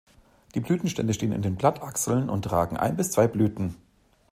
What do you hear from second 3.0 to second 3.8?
zwei Blüten.